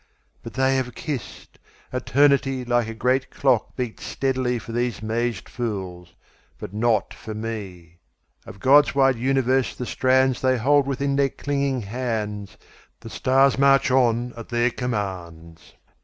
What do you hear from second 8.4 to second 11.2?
Of God's wide universe the strandsThey hold within